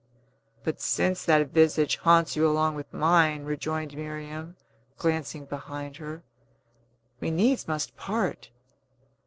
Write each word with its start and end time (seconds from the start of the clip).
"But 0.63 0.81
since 0.81 1.23
that 1.25 1.49
visage 1.51 1.97
haunts 1.97 2.35
you 2.35 2.49
along 2.49 2.73
with 2.73 2.91
mine," 2.91 3.43
rejoined 3.43 3.95
Miriam, 3.95 4.55
glancing 4.97 5.45
behind 5.45 5.97
her, 5.97 6.23
"we 7.19 7.29
needs 7.29 7.67
must 7.67 7.95
part. 7.97 8.49